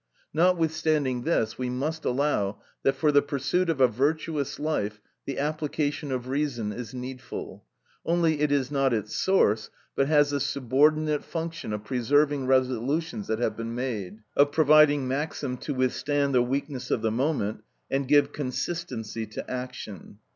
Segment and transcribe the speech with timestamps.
[0.33, 6.11] Notwithstanding this, we must allow, that for the pursuit of a virtuous life, the application
[6.11, 7.65] of reason is needful;
[8.03, 13.37] only it is not its source, but has the subordinate function of preserving resolutions which
[13.41, 17.61] have been made, of providing maxims to withstand the weakness of the moment,
[17.91, 20.17] and give consistency to action.